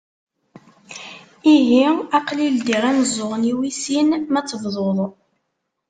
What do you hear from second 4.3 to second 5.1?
ma ad tebduḍ.